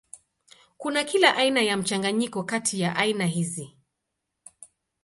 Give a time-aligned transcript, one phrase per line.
[0.77, 3.77] Kuna kila aina ya mchanganyiko kati ya aina hizi.